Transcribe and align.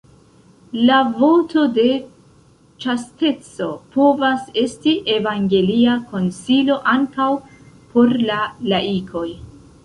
La 0.85 0.93
voto 1.17 1.65
de 1.73 1.83
ĉasteco 2.85 3.67
povas 3.97 4.47
esti 4.63 4.95
evangelia 5.17 5.99
konsilo 6.15 6.79
ankaŭ 6.95 7.29
por 7.93 8.17
la 8.33 8.41
laikoj. 8.75 9.27